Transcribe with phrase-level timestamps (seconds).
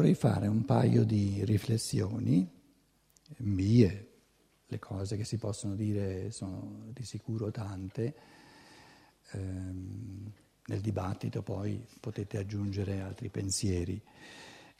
[0.00, 2.50] vorrei fare un paio di riflessioni
[3.40, 4.08] mie,
[4.66, 8.14] le cose che si possono dire sono di sicuro tante,
[9.32, 10.32] ehm,
[10.64, 14.02] nel dibattito poi potete aggiungere altri pensieri.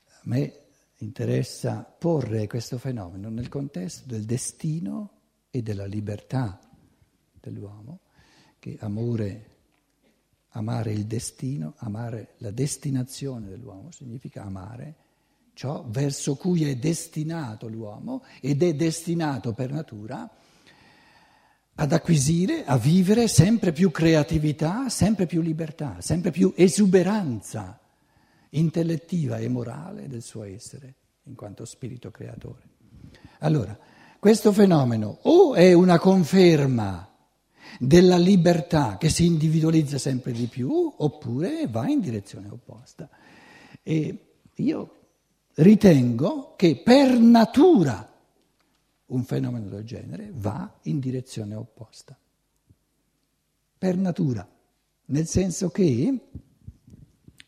[0.06, 0.60] A me
[1.00, 6.58] interessa porre questo fenomeno nel contesto del destino e della libertà
[7.38, 8.00] dell'uomo,
[8.58, 9.50] che amore,
[10.52, 15.08] amare il destino, amare la destinazione dell'uomo significa amare
[15.60, 20.26] ciò verso cui è destinato l'uomo ed è destinato per natura
[21.74, 27.78] ad acquisire, a vivere sempre più creatività, sempre più libertà, sempre più esuberanza
[28.50, 32.62] intellettiva e morale del suo essere, in quanto spirito creatore.
[33.40, 33.78] Allora,
[34.18, 37.06] questo fenomeno o è una conferma
[37.78, 43.10] della libertà che si individualizza sempre di più, oppure va in direzione opposta.
[43.82, 44.94] E io
[45.54, 48.06] ritengo che per natura
[49.06, 52.16] un fenomeno del genere va in direzione opposta.
[53.78, 54.48] Per natura,
[55.06, 56.28] nel senso che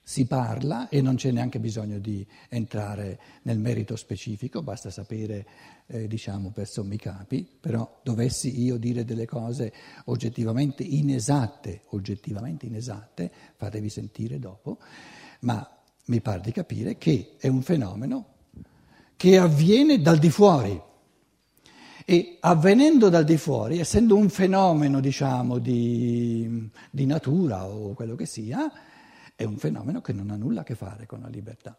[0.05, 5.47] si parla, e non c'è neanche bisogno di entrare nel merito specifico, basta sapere,
[5.87, 9.73] eh, diciamo, per sommi capi, però dovessi io dire delle cose
[10.07, 14.79] oggettivamente inesatte, oggettivamente inesatte, fatevi sentire dopo,
[15.41, 18.27] ma mi pare di capire che è un fenomeno
[19.17, 20.81] che avviene dal di fuori
[22.05, 28.27] e avvenendo dal di fuori, essendo un fenomeno, diciamo, di, di natura o quello che
[28.27, 28.71] sia,
[29.37, 31.79] è un fenomeno che non ha nulla a che fare con la libertà.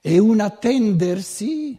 [0.00, 1.78] È un attendersi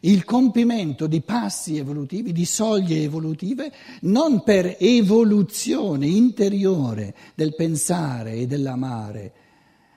[0.00, 8.46] il compimento di passi evolutivi, di soglie evolutive, non per evoluzione interiore del pensare e
[8.46, 9.32] dell'amare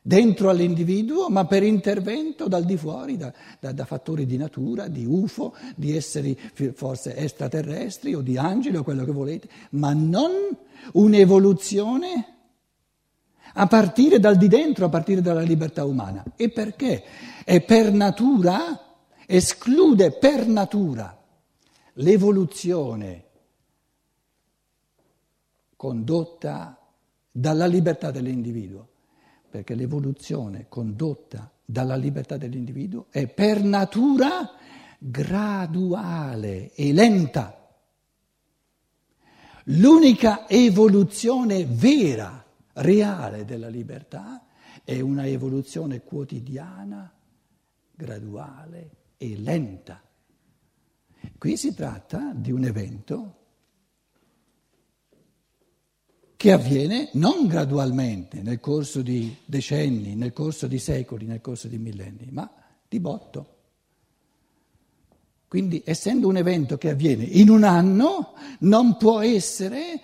[0.08, 5.04] dentro all'individuo, ma per intervento dal di fuori, da, da, da, fattori di natura, di
[5.04, 6.38] UFO, di esseri
[6.76, 10.32] forse extraterrestri o di angeli o quello che volete, ma non
[10.92, 12.34] un'evoluzione
[13.54, 16.24] a partire dal di dentro, a partire dalla libertà umana.
[16.36, 17.04] E perché?
[17.44, 21.20] È per natura, esclude per natura
[21.94, 23.24] l'evoluzione
[25.76, 26.80] condotta
[27.32, 28.90] dalla libertà dell'individuo
[29.56, 34.52] perché l'evoluzione condotta dalla libertà dell'individuo è per natura
[35.00, 37.66] graduale e lenta.
[39.68, 44.46] L'unica evoluzione vera, reale della libertà
[44.84, 47.10] è una evoluzione quotidiana,
[47.94, 50.04] graduale e lenta.
[51.38, 53.45] Qui si tratta di un evento
[56.46, 61.80] che avviene non gradualmente nel corso di decenni, nel corso di secoli, nel corso di
[61.80, 62.48] millenni, ma
[62.88, 63.56] di botto.
[65.48, 70.00] Quindi, essendo un evento che avviene in un anno, non può essere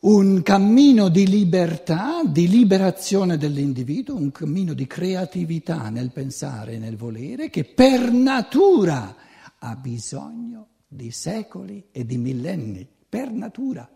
[0.00, 6.96] un cammino di libertà, di liberazione dell'individuo, un cammino di creatività nel pensare e nel
[6.96, 9.14] volere, che per natura
[9.56, 13.88] ha bisogno di secoli e di millenni, per natura.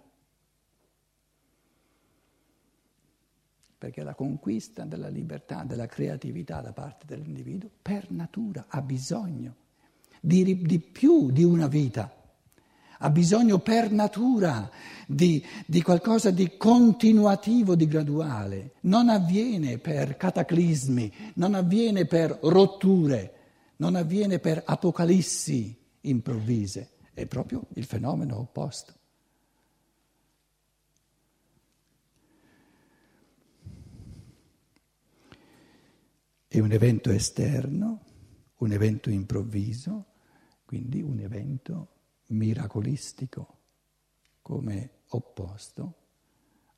[3.82, 9.56] Perché la conquista della libertà, della creatività da parte dell'individuo, per natura ha bisogno
[10.20, 12.14] di, di più di una vita,
[12.98, 14.70] ha bisogno per natura
[15.04, 23.34] di, di, qualcosa di continuativo, di graduale, non avviene per cataclismi, non avviene per rotture,
[23.78, 28.92] non avviene per apocalissi improvvise, è proprio il fenomeno opposto.
[36.52, 38.00] È un evento esterno,
[38.58, 40.08] un evento improvviso,
[40.66, 41.88] quindi un evento
[42.26, 43.60] miracolistico,
[44.42, 45.94] come opposto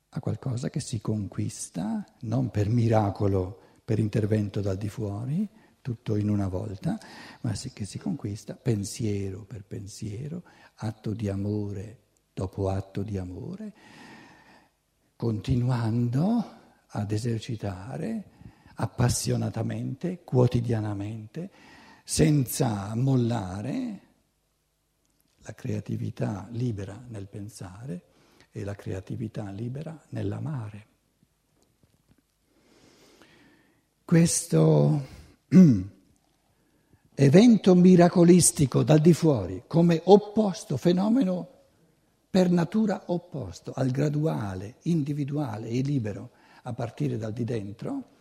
[0.07, 5.45] a qualcosa che si conquista non per miracolo, per intervento dal di fuori,
[5.81, 6.97] tutto in una volta,
[7.41, 10.43] ma che si conquista pensiero per pensiero,
[10.75, 12.03] atto di amore
[12.33, 13.73] dopo atto di amore,
[15.17, 16.45] continuando
[16.87, 18.34] ad esercitare
[18.75, 21.49] appassionatamente, quotidianamente,
[22.03, 23.99] senza mollare
[25.39, 28.01] la creatività libera nel pensare
[28.51, 30.87] e la creatività libera nell'amare.
[34.03, 35.07] Questo
[37.15, 41.49] evento miracolistico dal di fuori come opposto, fenomeno
[42.29, 46.31] per natura opposto al graduale, individuale e libero
[46.63, 48.14] a partire dal di dentro,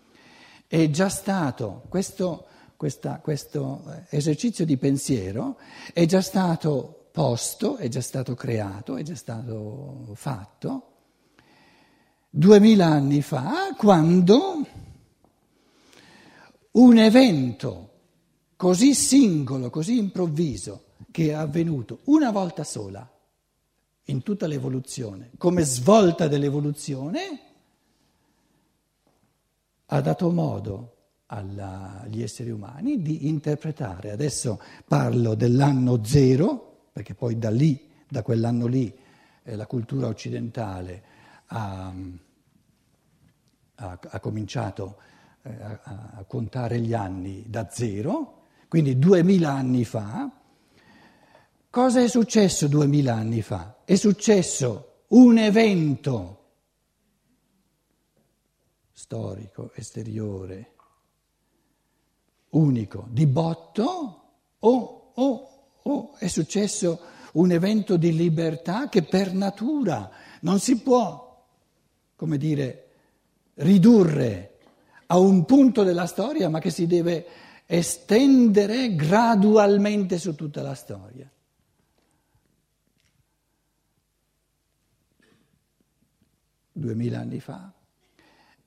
[0.74, 5.56] è già stato, questo, questa, questo esercizio di pensiero
[5.92, 10.88] è già stato posto, è già stato creato, è già stato fatto
[12.28, 14.66] duemila anni fa, quando
[16.72, 17.90] un evento
[18.56, 23.08] così singolo, così improvviso, che è avvenuto una volta sola
[24.06, 27.53] in tutta l'evoluzione, come svolta dell'evoluzione,
[29.86, 30.92] ha dato modo
[31.26, 38.66] agli esseri umani di interpretare, adesso parlo dell'anno zero, perché poi da lì, da quell'anno
[38.66, 38.94] lì,
[39.42, 41.02] eh, la cultura occidentale
[41.46, 41.92] ha,
[43.74, 44.96] ha, ha cominciato
[45.42, 45.80] eh, a,
[46.14, 50.30] a contare gli anni da zero, quindi duemila anni fa.
[51.68, 53.78] Cosa è successo duemila anni fa?
[53.84, 56.43] È successo un evento
[58.96, 60.72] storico, esteriore,
[62.50, 64.22] unico, di botto,
[64.60, 65.48] o, o,
[65.82, 67.00] o è successo
[67.32, 70.08] un evento di libertà che per natura
[70.42, 71.44] non si può,
[72.14, 72.88] come dire,
[73.54, 74.58] ridurre
[75.06, 77.26] a un punto della storia, ma che si deve
[77.66, 81.28] estendere gradualmente su tutta la storia.
[86.76, 87.72] Duemila anni fa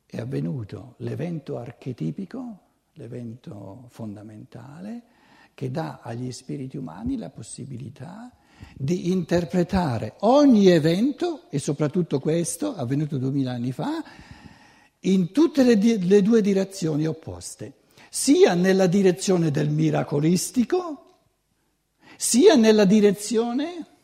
[0.10, 2.60] è avvenuto l'evento archetipico,
[2.94, 5.04] l'evento fondamentale,
[5.54, 8.32] che dà agli spiriti umani la possibilità
[8.76, 14.02] di interpretare ogni evento, e soprattutto questo, avvenuto duemila anni fa,
[15.02, 17.74] in tutte le, le due direzioni opposte,
[18.10, 21.04] sia nella direzione del miracolistico,
[22.16, 23.97] sia nella direzione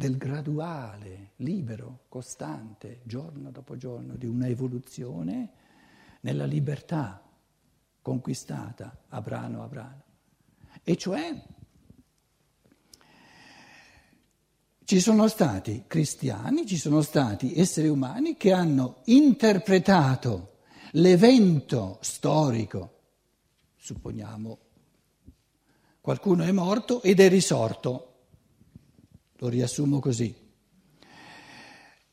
[0.00, 5.50] del graduale, libero, costante, giorno dopo giorno, di una evoluzione
[6.20, 7.22] nella libertà
[8.00, 10.02] conquistata a brano.
[10.82, 11.44] E cioè
[14.84, 20.60] ci sono stati cristiani, ci sono stati esseri umani che hanno interpretato
[20.92, 23.00] l'evento storico,
[23.76, 24.58] supponiamo
[26.00, 28.09] qualcuno è morto ed è risorto,
[29.40, 30.48] lo riassumo così.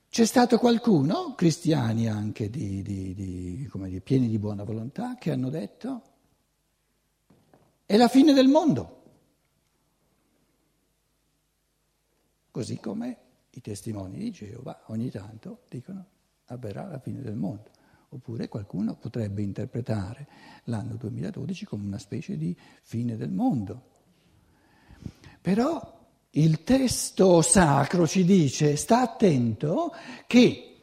[0.10, 5.50] C'è stato qualcuno, cristiani anche di, di, di, dire, pieni di buona volontà, che hanno
[5.50, 6.02] detto
[7.86, 8.96] è la fine del mondo.
[12.50, 13.18] Così come
[13.52, 16.06] i testimoni di Geova ogni tanto dicono
[16.46, 17.72] avverrà la fine del mondo.
[18.10, 20.28] Oppure qualcuno potrebbe interpretare
[20.64, 23.90] l'anno 2012 come una specie di fine del mondo.
[25.42, 25.97] Però
[26.32, 29.94] il testo sacro ci dice, sta attento,
[30.28, 30.76] che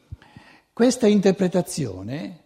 [0.72, 2.42] questa interpretazione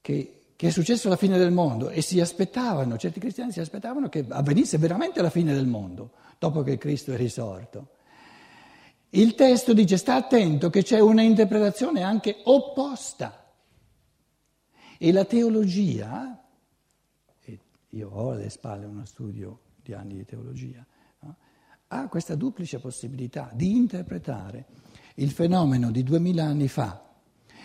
[0.00, 4.08] che, che, è successo alla fine del mondo e si aspettavano, certi cristiani si aspettavano
[4.08, 7.96] che avvenisse veramente la fine del mondo, dopo che Cristo è risorto.
[9.10, 13.46] Il testo dice, sta attento che c'è una interpretazione anche opposta.
[14.98, 16.47] E la teologia
[17.98, 20.84] io ho alle spalle uno studio di anni di teologia,
[21.20, 21.36] no?
[21.88, 24.66] ha questa duplice possibilità di interpretare
[25.14, 27.04] il fenomeno di duemila anni fa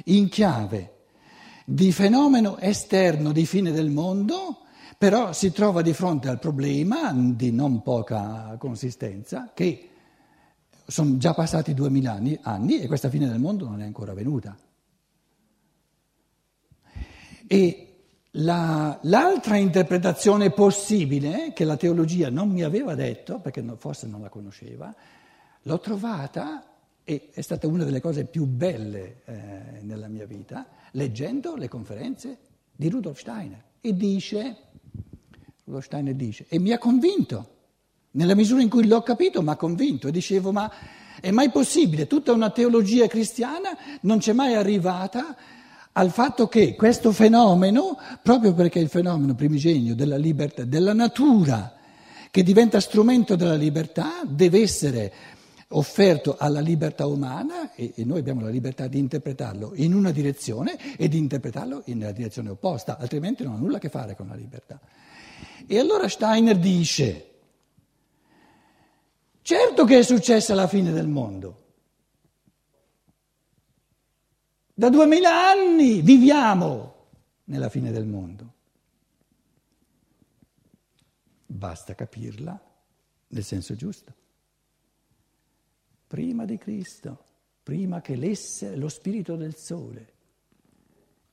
[0.05, 0.91] in chiave
[1.65, 4.61] di fenomeno esterno di fine del mondo,
[4.97, 9.89] però si trova di fronte al problema di non poca consistenza che
[10.85, 14.57] sono già passati duemila anni, anni e questa fine del mondo non è ancora venuta.
[17.47, 17.92] E
[18.37, 24.21] la, l'altra interpretazione possibile, che la teologia non mi aveva detto, perché no, forse non
[24.21, 24.93] la conosceva,
[25.61, 26.67] l'ho trovata
[27.03, 32.37] e è stata una delle cose più belle eh, nella mia vita, leggendo le conferenze
[32.75, 33.61] di Rudolf Steiner.
[33.81, 34.57] E dice,
[35.65, 37.49] Rudolf Steiner dice, e mi ha convinto,
[38.11, 40.71] nella misura in cui l'ho capito, mi ha convinto, e dicevo, ma
[41.19, 42.07] è mai possibile?
[42.07, 45.35] Tutta una teologia cristiana non c'è mai arrivata
[45.93, 51.75] al fatto che questo fenomeno, proprio perché è il fenomeno primigenio della libertà, della natura,
[52.31, 55.13] che diventa strumento della libertà, deve essere
[55.69, 60.77] offerto alla libertà umana e, e, noi abbiamo la libertà di interpretarlo in una direzione
[60.97, 64.35] e di interpretarlo nella direzione opposta, altrimenti non ha nulla a che fare con la
[64.35, 64.79] libertà.
[65.67, 67.29] E allora Steiner dice,
[69.41, 71.62] certo che è successa la fine del mondo,
[74.75, 76.95] Da duemila anni viviamo
[77.45, 78.53] nella fine del mondo.
[81.45, 82.59] Basta capirla
[83.27, 84.13] nel senso giusto.
[86.07, 87.23] Prima di Cristo,
[87.61, 90.11] prima che l'essere, lo spirito del sole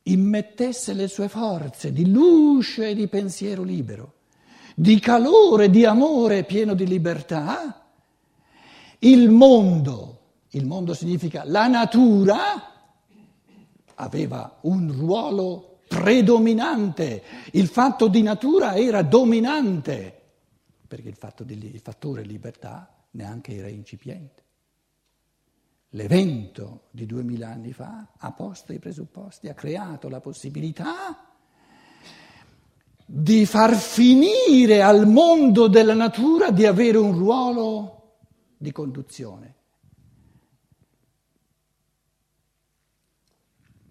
[0.03, 4.15] immettesse le sue forze di luce e di pensiero libero,
[4.75, 7.91] di calore, di amore pieno di libertà,
[8.99, 10.21] il mondo,
[10.51, 12.80] il mondo significa la natura,
[14.01, 20.21] aveva un ruolo predominante, il fatto di natura era dominante,
[20.87, 24.45] perché il, fatto di, il fattore libertà neanche era incipiente.
[25.91, 31.27] L'evento di duemila anni fa ha posto i presupposti, ha creato la possibilità
[33.05, 38.19] di far finire al mondo della natura di avere un ruolo
[38.57, 39.57] di conduzione.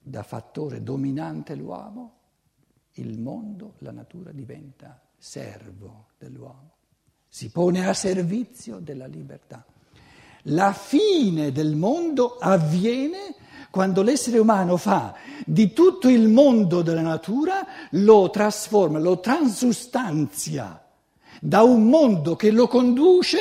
[0.10, 2.14] Da fattore dominante l'uomo,
[2.94, 6.78] il mondo, la natura diventa servo dell'uomo,
[7.28, 9.64] si pone a servizio della libertà.
[10.46, 13.36] La fine del mondo avviene
[13.70, 15.14] quando l'essere umano fa
[15.46, 20.84] di tutto il mondo della natura, lo trasforma, lo transustanzia
[21.40, 23.38] da un mondo che lo conduce,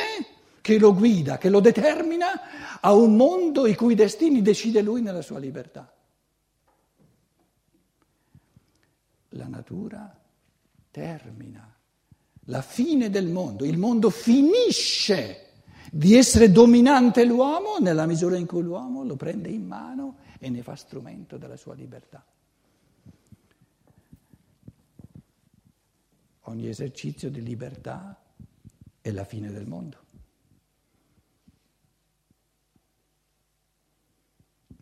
[0.61, 2.27] che lo guida, che lo determina,
[2.83, 5.91] a un mondo i cui destini decide lui nella sua libertà.
[9.31, 10.19] La natura
[10.91, 11.77] termina
[12.45, 15.47] la fine del mondo, il mondo finisce
[15.91, 20.63] di essere dominante l'uomo nella misura in cui l'uomo lo prende in mano e ne
[20.63, 22.25] fa strumento della sua libertà.
[26.43, 28.19] Ogni esercizio di libertà
[29.01, 30.07] è la fine del mondo.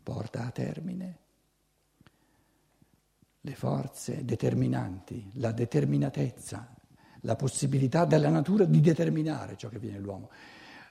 [0.03, 1.19] Porta a termine
[3.47, 6.75] le forze determinanti, la determinatezza,
[7.21, 10.31] la possibilità della natura di determinare ciò che viene l'uomo.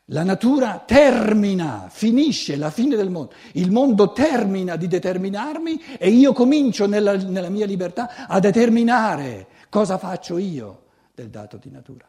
[0.10, 3.34] La natura termina, finisce la fine del mondo.
[3.54, 9.98] Il mondo termina di determinarmi e io comincio nella, nella mia libertà a determinare cosa
[9.98, 10.84] faccio io
[11.14, 12.08] del dato di natura.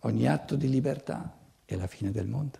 [0.00, 2.58] Ogni atto di libertà è la fine del mondo.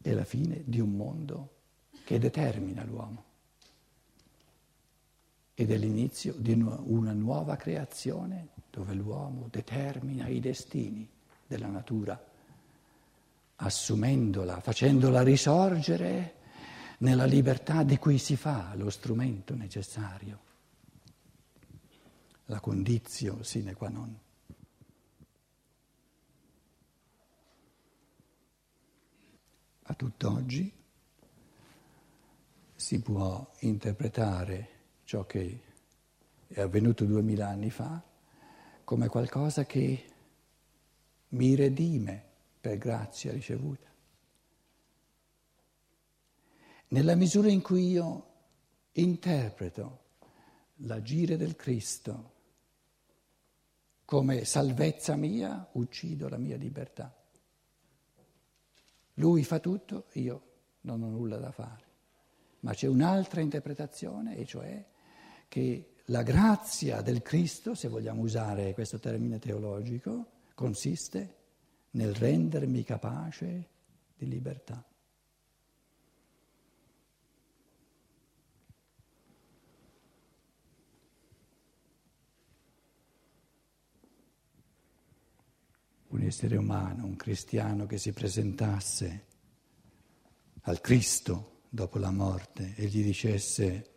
[0.00, 1.50] È la fine di un mondo
[2.06, 3.24] che determina l'uomo
[5.54, 11.08] ed è l'inizio di una nuova creazione dove l'uomo determina i destini
[11.44, 12.24] della natura,
[13.56, 16.34] assumendola, facendola risorgere
[16.98, 20.40] nella libertà di cui si fa lo strumento necessario,
[22.44, 24.16] la condizio sine qua non.
[29.88, 30.84] A tutt'oggi
[32.86, 34.68] si può interpretare
[35.02, 35.60] ciò che
[36.46, 38.00] è avvenuto duemila anni fa
[38.84, 40.04] come qualcosa che
[41.30, 42.22] mi redime
[42.60, 43.88] per grazia ricevuta.
[46.90, 48.26] Nella misura in cui io
[48.92, 50.04] interpreto
[50.76, 52.34] l'agire del Cristo
[54.04, 57.12] come salvezza mia, uccido la mia libertà.
[59.14, 60.42] Lui fa tutto, io
[60.82, 61.85] non ho nulla da fare.
[62.66, 64.84] Ma c'è un'altra interpretazione, e cioè
[65.46, 71.34] che la grazia del Cristo, se vogliamo usare questo termine teologico, consiste
[71.90, 73.68] nel rendermi capace
[74.16, 74.84] di libertà.
[86.08, 89.24] Un essere umano, un cristiano che si presentasse
[90.62, 93.90] al Cristo dopo la morte e gli dicesse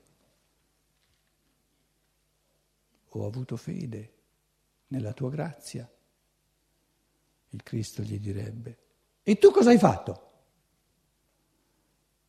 [3.10, 4.14] ho avuto fede
[4.88, 5.90] nella tua grazia.
[7.50, 8.78] Il Cristo gli direbbe,
[9.24, 10.28] e tu cosa hai fatto?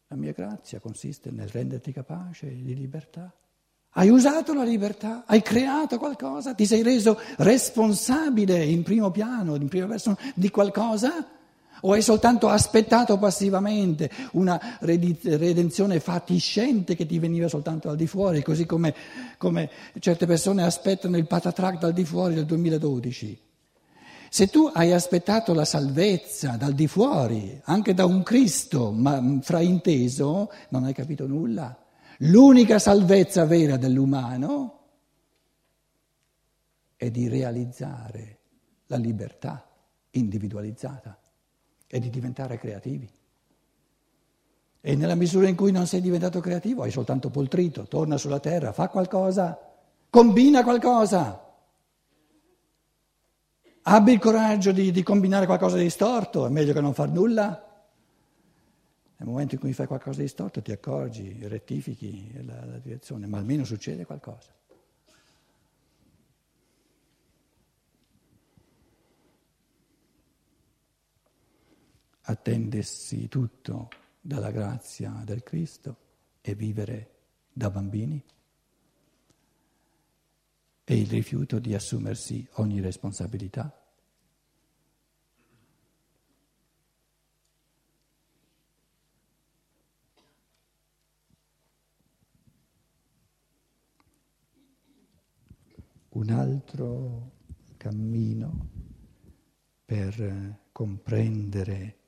[0.08, 3.32] La mia grazia consiste nel renderti capace di libertà.
[3.90, 9.68] Hai usato la libertà, hai creato qualcosa, ti sei reso responsabile in primo piano, in
[9.68, 11.39] prima persona, di qualcosa?
[11.82, 18.42] O hai soltanto aspettato passivamente una redenzione fatiscente che ti veniva soltanto dal di fuori,
[18.42, 18.94] così come,
[19.38, 23.40] come certe persone aspettano il patatrac dal di fuori del 2012?
[24.32, 30.52] Se tu hai aspettato la salvezza dal di fuori, anche da un Cristo, ma frainteso,
[30.68, 31.76] non hai capito nulla.
[32.18, 34.78] L'unica salvezza vera dell'umano
[36.94, 38.38] è di realizzare
[38.86, 39.66] la libertà
[40.10, 41.19] individualizzata
[41.90, 43.10] è di diventare creativi.
[44.80, 48.72] E nella misura in cui non sei diventato creativo, hai soltanto poltrito, torna sulla terra,
[48.72, 49.58] fa qualcosa,
[50.08, 51.48] combina qualcosa.
[53.82, 57.48] Abbi il coraggio di, di combinare qualcosa di storto, è meglio che non far nulla.
[59.16, 63.38] Nel momento in cui fai qualcosa di storto ti accorgi, rettifichi la, la direzione, ma
[63.38, 64.52] almeno succede qualcosa.
[72.30, 73.88] Attendersi tutto
[74.20, 75.96] dalla grazia del Cristo
[76.40, 77.14] e vivere
[77.52, 78.24] da bambini
[80.84, 83.76] e il rifiuto di assumersi ogni responsabilità.
[96.10, 97.32] Un altro
[97.76, 98.70] cammino
[99.84, 101.99] per comprendere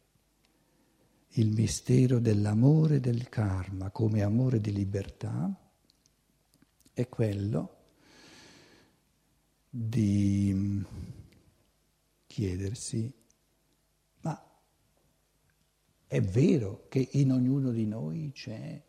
[1.36, 5.50] il mistero dell'amore del karma come amore di libertà
[6.92, 7.76] è quello
[9.70, 10.84] di
[12.26, 13.10] chiedersi,
[14.20, 14.42] ma
[16.06, 18.82] è vero che in ognuno di noi c'è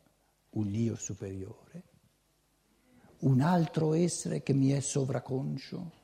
[0.52, 1.84] un io superiore,
[3.20, 6.02] un altro essere che mi è sovraconcio?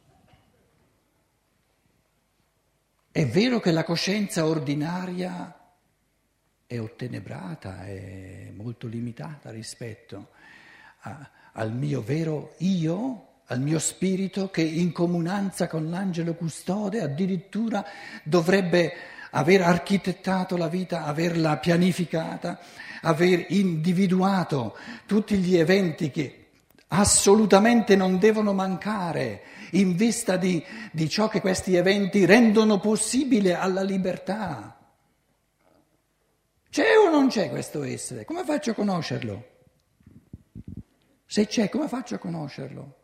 [3.11, 5.58] È vero che la coscienza ordinaria
[6.69, 10.27] è ottenebrata, è molto limitata rispetto
[10.99, 17.83] a, al mio vero io, al mio spirito che in comunanza con l'angelo custode addirittura
[18.21, 18.93] dovrebbe
[19.31, 22.59] aver architettato la vita, averla pianificata,
[23.01, 26.49] aver individuato tutti gli eventi che
[26.89, 33.81] assolutamente non devono mancare in vista di, di ciò che questi eventi rendono possibile alla
[33.81, 34.78] libertà.
[36.69, 38.25] C'è o non c'è questo essere?
[38.25, 39.57] Come faccio a conoscerlo?
[41.25, 42.97] Se c'è, come faccio a conoscerlo?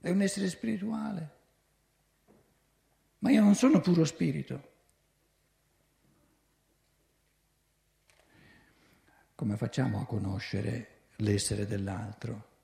[0.00, 1.34] È un essere spirituale.
[3.18, 4.74] Ma io non sono puro spirito.
[9.36, 12.54] Come facciamo a conoscere l'essere dell'altro?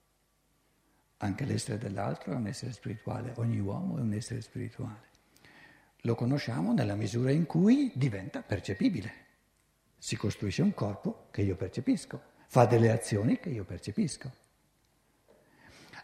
[1.18, 5.10] Anche l'essere dell'altro è un essere spirituale, ogni uomo è un essere spirituale.
[6.02, 9.22] Lo conosciamo nella misura in cui diventa percepibile
[10.04, 14.32] si costruisce un corpo che io percepisco, fa delle azioni che io percepisco.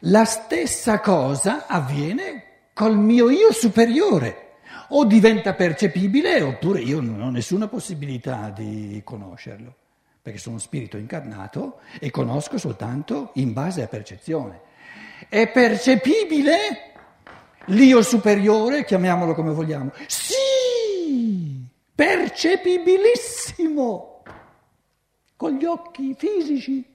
[0.02, 4.52] La stessa cosa avviene col mio io superiore,
[4.90, 9.74] o diventa percepibile oppure io non ho nessuna possibilità di conoscerlo,
[10.22, 14.60] perché sono spirito incarnato e conosco soltanto in base a percezione.
[15.28, 16.92] È percepibile
[17.64, 19.90] l'io superiore, chiamiamolo come vogliamo?
[20.06, 21.47] Sì!
[21.98, 24.22] Percepibilissimo
[25.34, 26.94] con gli occhi fisici.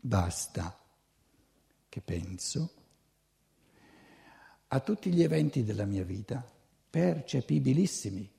[0.00, 0.80] Basta
[1.90, 2.72] che penso
[4.68, 6.42] a tutti gli eventi della mia vita,
[6.88, 8.32] percepibilissimi,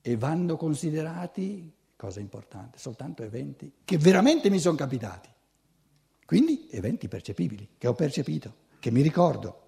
[0.00, 5.34] e vanno considerati, cosa importante, soltanto eventi che veramente mi sono capitati.
[6.26, 9.60] Quindi eventi percepibili, che ho percepito, che mi ricordo.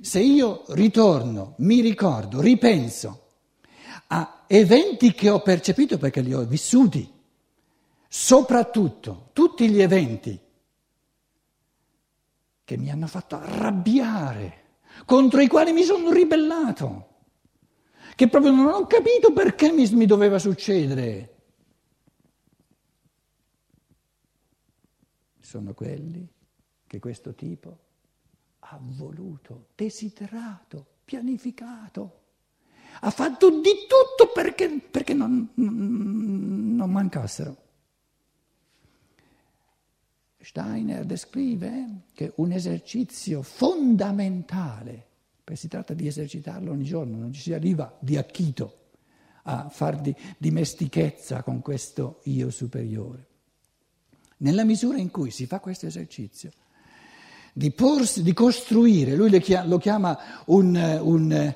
[0.00, 3.26] Se io ritorno, mi ricordo, ripenso
[4.08, 7.12] a eventi che ho percepito perché li ho vissuti,
[8.08, 10.40] soprattutto tutti gli eventi
[12.64, 14.64] che mi hanno fatto arrabbiare,
[15.04, 17.08] contro i quali mi sono ribellato,
[18.14, 21.35] che proprio non ho capito perché mi, mi doveva succedere.
[25.46, 26.28] Sono quelli
[26.88, 27.78] che questo tipo
[28.58, 32.22] ha voluto, desiderato, pianificato,
[33.00, 37.64] ha fatto di tutto perché, perché non, non mancassero.
[40.40, 45.06] Steiner descrive che un esercizio fondamentale,
[45.44, 48.88] perché si tratta di esercitarlo ogni giorno, non ci si arriva di acchito
[49.44, 53.34] a far di dimestichezza con questo io superiore.
[54.38, 56.50] Nella misura in cui si fa questo esercizio,
[57.52, 59.30] di, porsi, di costruire, lui
[59.64, 61.54] lo chiama un, un,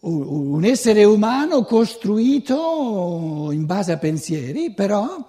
[0.00, 5.26] un essere umano costruito in base a pensieri, però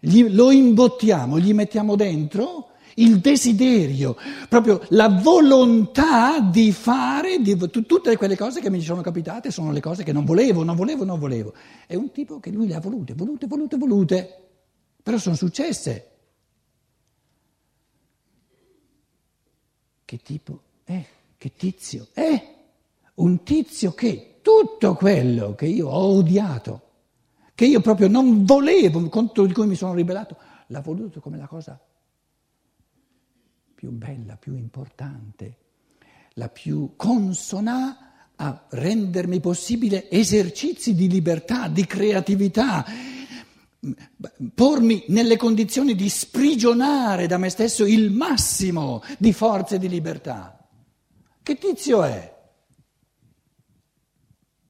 [0.00, 4.14] lo imbottiamo, gli mettiamo dentro il desiderio,
[4.50, 9.80] proprio la volontà di fare di, tutte quelle cose che mi sono capitate, sono le
[9.80, 11.54] cose che non volevo, non volevo, non volevo.
[11.86, 14.41] È un tipo che lui le ha volute, volute, volute, volute
[15.02, 16.10] però sono successe.
[20.04, 21.04] Che tipo è?
[21.36, 22.54] Che tizio è?
[23.14, 26.90] Un tizio che tutto quello che io ho odiato,
[27.54, 30.36] che io proprio non volevo, contro di cui mi sono ribellato,
[30.66, 31.80] l'ha voluto come la cosa
[33.74, 35.56] più bella, più importante,
[36.34, 42.84] la più consona a rendermi possibile esercizi di libertà, di creatività,
[44.54, 50.56] pormi nelle condizioni di sprigionare da me stesso il massimo di forze di libertà.
[51.42, 52.41] Che tizio è?